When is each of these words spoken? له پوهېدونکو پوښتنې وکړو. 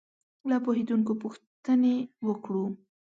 له 0.49 0.57
پوهېدونکو 0.65 1.11
پوښتنې 1.23 1.95
وکړو. 2.27 2.65